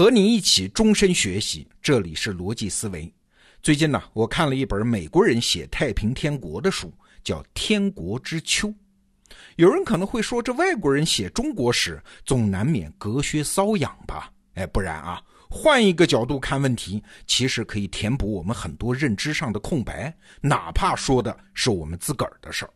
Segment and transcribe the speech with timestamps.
[0.00, 3.12] 和你一起终身学习，这里是逻辑思维。
[3.62, 6.90] 最近呢，我看了一本美国人写太平天国的书，
[7.22, 8.68] 叫《天国之秋》。
[9.56, 14.32] 有人可能会说，这外国人写中国史，总难免隔靴搔痒吧？
[14.54, 22.72] 哎，不然啊，换一个角度看问题，其实可以填补我们很多认知上的空白，哪怕说的是我们自个儿的事儿。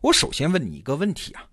[0.00, 1.44] 我首先问你一个问题啊。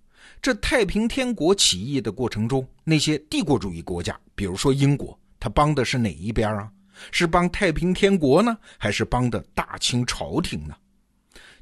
[0.42, 6.70] 这太平天国起义的过程中，那些帝国主义国家，比如说英国，他帮的是哪一边啊？
[7.12, 10.74] 是帮太平天国呢，还是帮的大清朝廷呢？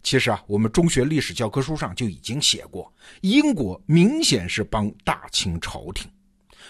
[0.04, 6.08] 其实啊，我们中学历史教科书上就已经写过，英国明显是帮大清朝廷。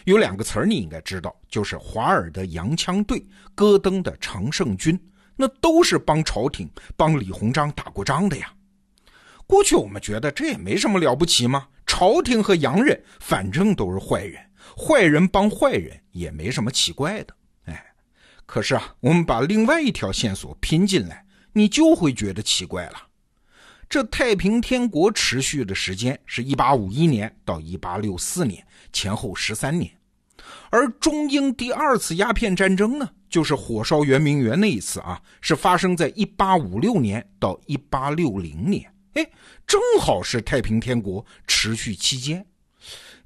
[0.06, 3.22] 有两个词儿你应该知道，就是华尔的洋枪队、
[3.54, 4.98] 戈登的常胜军，
[5.36, 8.50] 那都是帮朝廷、帮李鸿章打过仗的呀。
[9.48, 11.68] 过去我们觉得这也没什么了不起吗？
[11.86, 14.38] 朝廷和洋人反正都是坏人，
[14.76, 17.34] 坏人帮坏人也没什么奇怪的。
[17.64, 17.82] 哎，
[18.44, 23.06] 可是啊，我们把另外一条线索拼进来，你就会觉得奇怪了。
[23.88, 29.90] 这太平天国持续的时间是1851年到1864年，前后十三年。
[30.68, 38.92] 而中英第二次鸦片战争呢，就是火烧圆明园那一次啊，是发生在1856年到1860年。
[39.14, 39.30] 哎，
[39.66, 42.46] 正好是太平天国持续期间，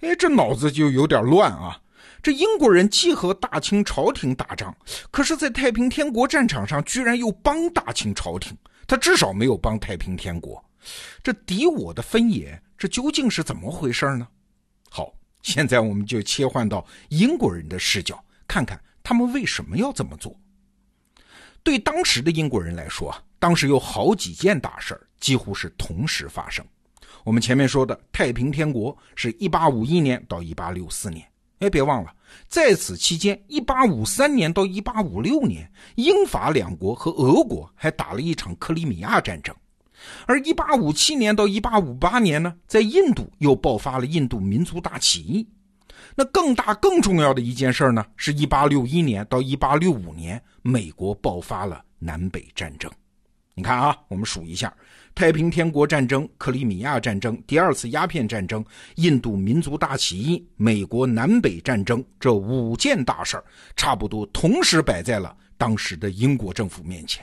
[0.01, 1.81] 哎，这脑子就有点乱啊！
[2.23, 4.75] 这英国人既和大清朝廷打仗，
[5.11, 10.65] 可是，在太平天国战场上居然又帮大清朝廷，他至少没有帮太平天国。
[11.23, 14.29] 这敌我的分野，这究竟是怎么回事呢？
[14.89, 20.37] 好，现在我们就切换到英国人的视角，看看他们为什么要这么做。
[21.63, 25.07] 对当时的英国人来说，当时有好几件大事儿。
[25.23, 26.67] 几乎是同时发生。
[27.23, 31.25] 我们前面说的太平天国是一八五一年到一八六四年，
[31.61, 32.13] 哎，别忘了，
[32.49, 39.55] 在此期间，一八五三年到一八五六年，英法两国和俄国还打了一场克里米亚战争，
[40.27, 45.47] 而一八五七年到一八五八年呢，在印度又爆发了印度民族大起义。
[46.15, 52.91] 那更大、更重要的一件事呢，是一八六一年到一八六五年，美国爆发了南北战争。
[53.55, 54.73] 你看啊，我们数一下。
[55.15, 58.65] 太平天国战争、克里米亚战争、第二次鸦片战争、
[58.95, 63.45] 印度民族大起义、美国南北战争这五件大事儿，
[63.77, 67.23] 差不多同时摆在了当时的英国政府面前。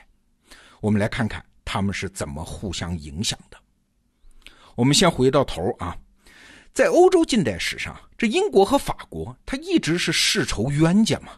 [0.82, 3.58] 我们来看看他们是怎么互相影响的。
[4.76, 5.98] 我们先回到头啊，
[6.80, 11.34] 在欧洲近代史上，这英国和法国，它一直是世仇冤家嘛。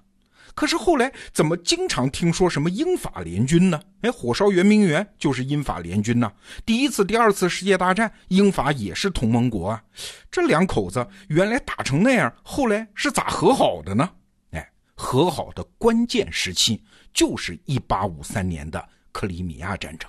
[0.53, 3.81] 可是后来怎么经常听说什么英法联军呢？
[4.01, 6.31] 哎，火烧圆明园就是英法联军呢。
[6.63, 9.83] 第一次、第二次世界大战，英法也是同盟国啊。
[10.29, 14.07] 这两口子原来打成那样，后来是咋和好的呢？
[14.51, 20.07] 哎，和好的关键时期就是1853年的克里米亚战争，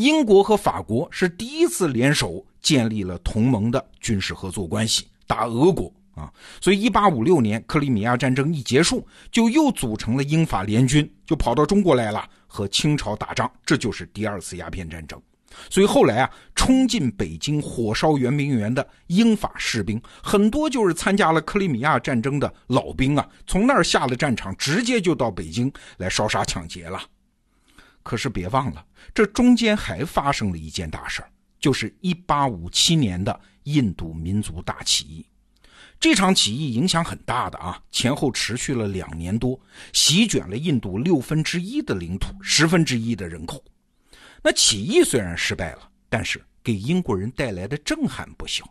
[0.00, 5.92] 英国和法国是第一次联手建立了同盟的军事合作关系，打俄国。
[6.14, 13.50] 啊，所以一八五六年克里米亚战争一结束，就又组成了英法联军，就跑到中国来了，和清朝打仗。
[13.64, 15.20] 这就是第二次鸦片战争。
[15.68, 26.98] 所以后来啊，冲进北京火烧圆明园的英法士兵，很多就是参加了克里米亚战争的老兵啊，从那儿下了战场，直接就到北京来烧杀抢劫了。
[28.10, 28.84] 可是别忘了，
[29.14, 31.22] 这中间还发生了一件大事，
[31.60, 35.24] 就是一八五七年的印度民族大起义。
[36.00, 39.60] 这场起义影响很大的啊，前后持续了两年多，
[39.92, 43.62] 席卷了印度六分之一的领土，十分之一的人口。
[44.42, 48.68] 那起义虽然失败了，但是给英国人带来的震撼不小。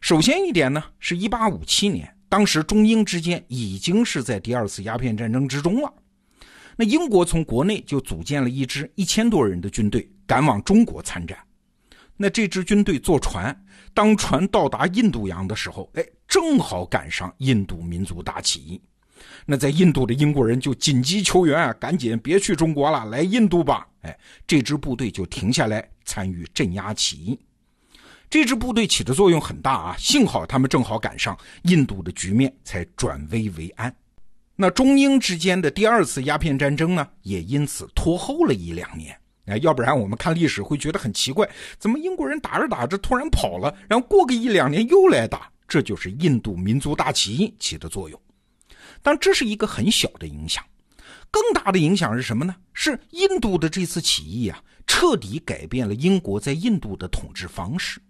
[0.00, 5.92] 首先一点呢，是一八五七年，当时中英之间已经是在第二次鸦片战争之中了。
[6.76, 11.38] 那英国从国内就组建了一支一千多人的军队，赶往中国参战。
[12.16, 13.56] 那这支军队坐船，
[13.92, 18.80] 当船到达印度洋的时候，哎，正好赶上印度民族大起义。
[19.46, 23.86] 那在印度的英国人就紧急求援啊，赶紧别去中国了，来印度吧。
[24.02, 24.16] 哎，
[24.46, 27.38] 这支部队就停下来参与镇压起义。
[28.28, 33.94] 这支部队起的作用很大啊，幸好他们正好赶上，印度的局面才转危为安。
[34.56, 39.16] 那中英之间的第二次鸦片战争呢，也因此拖后了一两年。
[39.46, 41.48] 哎，要不然我们看历史会觉得很奇怪，
[41.78, 45.50] 怎么英国人打着打着突然跑了，然后过个一两年又来打？
[45.66, 48.20] 这就是印度民族大起义起的作用。
[49.02, 50.64] 但这是一个很小的影响，
[51.30, 52.54] 更大的影响是什么呢？
[52.72, 58.00] 是印度的这次起义啊，彻底改变了英国在印度的统治方式。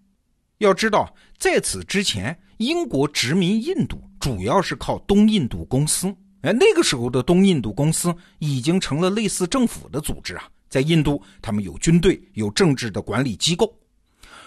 [0.58, 6.14] 要知道，在此之前，英国殖民印度主要是靠东印度公司。
[6.44, 13.75] 哎，那个时候的东印度公司已经成了类似政府的组织啊，在印度他们有军队，有政治的管理机构。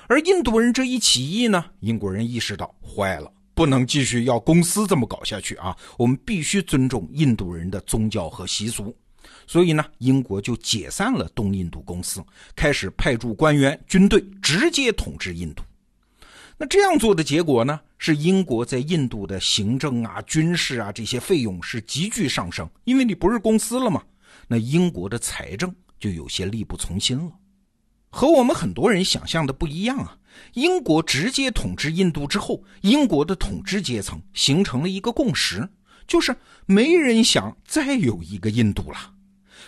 [0.06, 5.76] 而印度人这一起义呢，英国人意识到坏了，不能继续要公司这么搞下去啊！
[5.98, 8.96] 我们必须尊重印度人的宗教和习俗。
[9.48, 12.24] 所以呢，英国就解散了东印度公司，
[12.56, 15.64] 开始派驻官员、军队直接统治印度。
[16.60, 24.02] 那这样做的结果呢，是英国在印度的行政啊、军事啊这些费用是急剧上升，因为你不是公司了嘛。
[24.48, 27.30] 那英国的财政就有些力不从心了。
[28.10, 30.18] 和我们很多人想象的不一样啊！
[30.54, 35.68] 英国直接统治印度之后，英国的统治阶层形成了一个共识，
[36.08, 36.34] 就是
[36.66, 39.16] 没人想再有一个印度了。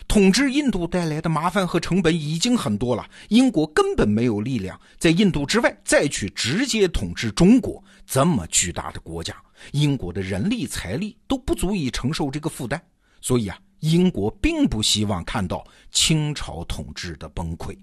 [0.09, 9.35] 统治印度带来的麻烦和成本已经很多了，英国根本没有力量在印度之外再去直接统治中国这么巨大的国家，
[9.71, 12.81] 英国的人力财力都不足以承受这个负担，
[13.21, 17.77] 所以啊，英国并不希望看到清朝统治的崩溃。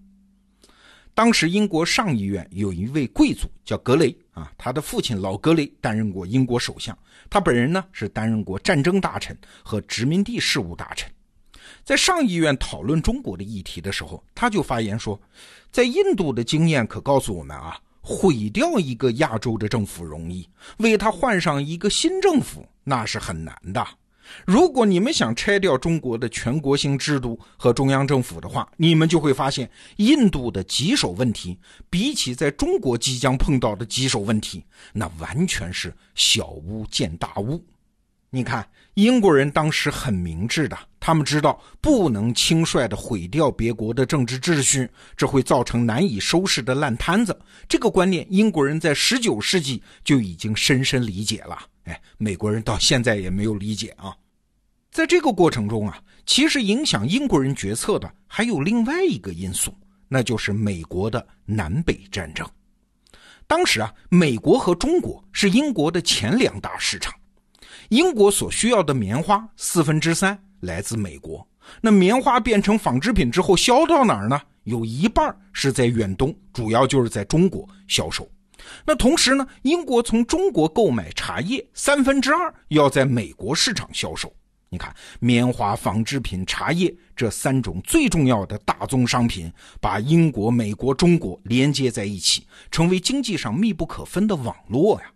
[1.14, 6.98] 当时，英国上议院有一位贵族叫格雷啊，他的父亲老格雷担任过英国首相，
[7.30, 11.08] 他本人呢是担任过战争大臣和殖民地事务大臣。
[11.86, 15.16] 在上议院讨论中国的议题的时候，他就发言说，
[15.70, 20.48] 在印度的经验可告诉我们啊，毁掉一个亚洲的政府容易，
[20.78, 23.86] 为他换上一个新政府那是很难的。
[24.44, 31.56] 如果你们想拆掉中国的全国性制度和中央政府的话，你们就会发现，印度的棘手问题
[31.88, 37.62] 比起在中国即将碰到的棘手问题，那完全是小巫见大巫。
[38.36, 44.86] 你看，英国人当时很明智的，他们知道不能轻率的毁掉别国的政治秩序，
[45.16, 47.34] 这会造成难以收拾的烂摊子。
[47.66, 51.58] 这个观念，英国人在十九世纪就已经深深理解了。
[51.84, 54.14] 哎，美国人到现在也没有理解啊。
[54.90, 59.74] 在这个过程中啊，其实影响英国人决策的还有另外一个因素，
[60.08, 62.46] 那就是美国的南北战争。
[63.46, 67.14] 当时啊，美国和中国是英国的前两大市场。
[67.90, 71.46] 英国所需要的棉花四分之三来自美国，
[71.80, 74.40] 那棉花变成纺织品之后销到哪儿呢？
[74.64, 78.28] 有一半是在远东，主要就是在中国销售。
[78.84, 84.34] 那同时呢，英国从中国购买茶叶三分之二要在美国市场销售。
[84.68, 95.06] 你看，棉花、纺织品、茶叶这三种最重要的大宗商品，把英国、美国、中国连接在一起，成为经济上密不可分的网络呀。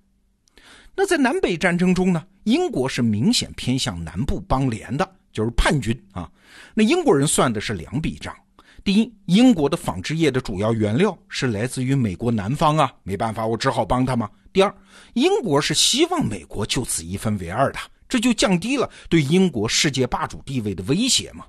[0.95, 6.31] 那在南北战争中呢，英国是明显偏向南部邦联的，就是叛军啊。
[6.75, 8.35] 那英国人算的是两笔账。
[8.83, 14.29] 第一，英国的纺织业的主要原料是来自于美国南方啊，没办法，我只好帮他嘛。
[14.53, 14.75] 第二，
[15.13, 17.79] 英国是希望美国就此一分为二的，
[18.09, 21.45] 这就降低了对英国世界霸主地位的威胁嘛。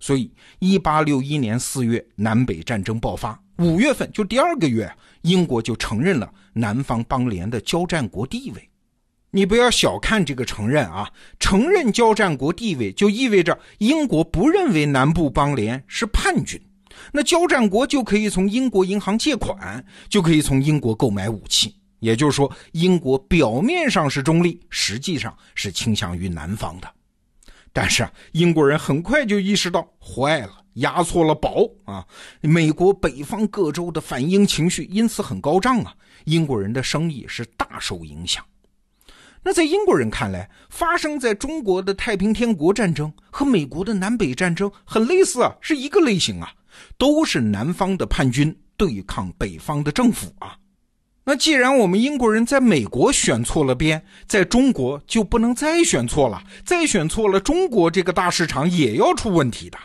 [0.00, 4.90] 所以，一八六一年四月，南北战争爆发，五月份就第二个月，
[5.20, 8.68] 英国就承认了南方邦联的交战国地位。
[9.34, 16.60] 你不要小看这个承认啊，承认交战国地位就意味着英国不认为南部邦联是叛军，
[17.12, 21.74] 那交战国就可以从英国银行借款，就可以从英国购买武器。
[22.00, 26.88] 也就是说，英国表面上是中立，实际上是倾向于南方的。
[27.72, 32.06] 但是啊，英国人很快就意识到坏了，押错了宝啊！
[32.42, 35.94] 美国北方各州的反英情绪因此很高涨啊，
[36.26, 38.44] 英国人的生意是大受影响。
[39.44, 46.52] 那在英国人看来，发生在中国的太平天国战争和美国的南北战争很类似啊，是一个类型啊，
[46.96, 50.56] 都是南方的叛军对抗北方的政府啊。
[51.24, 59.78] 那既然我们英国人在美国选错了边，在中国就不能再选错了，再选错了，中国这个大市场也要出问题的。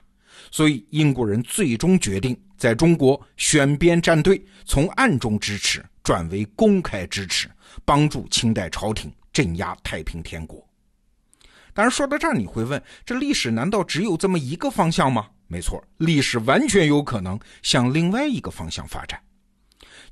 [0.50, 7.50] 所以英国人最终决定在中国选边站队，从暗中支持转为公开支持，
[7.84, 9.12] 帮助清代朝廷。
[9.38, 10.68] 镇压太平天国。
[11.72, 15.28] 当然，说到这儿，你会问：这历史难道只有这么一个方向吗？
[15.46, 19.22] 没错，历史完全有可能向另外一个方向发展。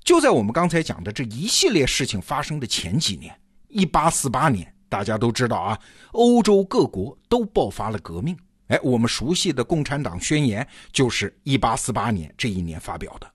[0.03, 3.35] 就在我们刚才讲的这一系列事情发生的前几年，
[3.67, 5.79] 一八四八年，大家都知道啊，
[6.11, 8.37] 欧洲各国都爆发了革命。
[8.67, 10.63] 哎，我们熟悉的《共产党宣言》
[10.93, 13.27] 就是一八四八年这一年发表的。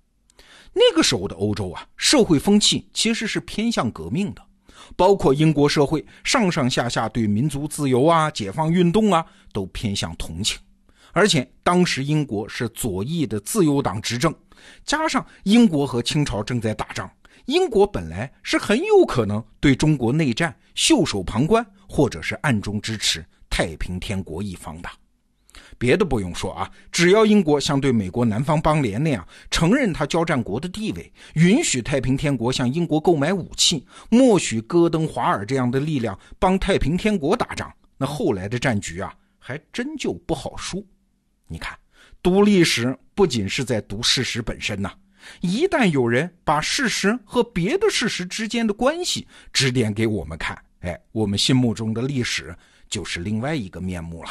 [0.72, 4.46] 那个时候的欧洲啊，社会风气其实是偏向革命的。
[4.96, 10.58] 包括英国社会上上下下对民族自由啊、解放运动啊都偏向同情，
[11.12, 14.34] 而且当时英国是左翼的自由党执政，
[14.84, 17.10] 加上英国和清朝正在打仗，
[17.46, 24.88] 英国本来是很有可能对中国内战袖手旁观，或者是暗中支持太平天国一方的。
[25.78, 40.86] 别的不用说啊，只要英国像对美国南方邦联那样承认他交战国的地位，允许太平天国向英国购买武器，默许戈登、华尔这样的力量帮太平天国打仗，那后来的战局啊，还真就不好输。
[41.46, 41.76] 你看，
[42.22, 44.92] 读历史不仅是在读事实本身呐。
[45.42, 52.56] 一旦有人把事实和别的事实之间的关系指点给我们看，哎，我们心目中的历史
[52.88, 54.30] 就是另外一个面目了。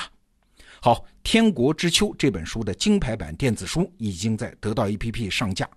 [0.82, 5.70] 好，《天国之秋》这本书的金牌版电子书已经在得到 APP 上架，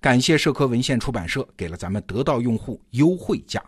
[0.00, 3.62] 感谢社科文献出版社给了咱们得到用户优惠价。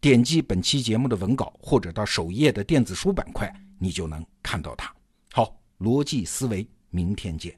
[0.00, 4.92] 点击本期节目的文稿，或者到首页的电子书板块，你就能看到它。
[5.32, 7.56] 好，逻辑思维，明天见。